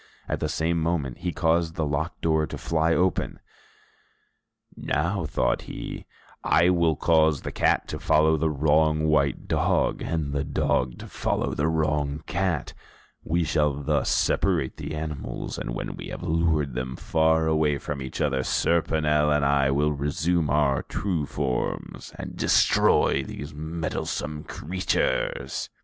At 0.27 0.39
the 0.39 0.49
same 0.49 0.81
moment 0.81 1.19
he 1.19 1.31
caused 1.31 1.75
the 1.75 1.85
locked 1.85 2.21
door 2.21 2.47
to 2.47 2.57
fly 2.57 2.91
open. 2.95 3.39
"Now," 4.75 5.27
thought 5.27 5.61
he, 5.69 6.07
"I 6.43 6.69
will 6.71 6.95
cause 6.95 7.43
the 7.43 7.51
cat 7.51 7.87
to 7.89 7.99
follow 7.99 8.35
the 8.35 8.49
wrong 8.49 9.03
white 9.07 9.47
dog, 9.47 10.01
and 10.01 10.33
the 10.33 10.43
dog 10.43 10.97
to 10.97 11.05
follow 11.07 11.53
the 11.53 11.67
wrong 11.67 12.23
cat; 12.25 12.73
we 13.23 13.43
shall 13.43 13.75
thus 13.75 14.09
separate 14.09 14.77
the 14.77 14.95
animals, 14.95 15.59
and 15.59 15.69
when 15.75 15.95
we 15.95 16.07
have 16.07 16.23
lured 16.23 16.73
them 16.73 16.95
far 16.95 17.45
away 17.45 17.77
from 17.77 18.01
each 18.01 18.19
other, 18.21 18.41
Serponel 18.41 19.31
and 19.31 19.45
I 19.45 19.69
will 19.69 19.91
resume 19.91 20.49
our 20.49 20.81
true 20.81 21.27
forms, 21.27 22.11
and 22.17 22.35
destroy 22.35 23.21
these 23.21 23.53
meddlesome 23.53 24.45
creatures." 24.45 25.69